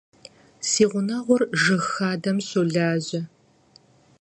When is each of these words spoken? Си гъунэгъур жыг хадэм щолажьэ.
Си 0.69 0.83
гъунэгъур 0.91 1.41
жыг 1.61 1.83
хадэм 1.91 2.37
щолажьэ. 2.47 3.21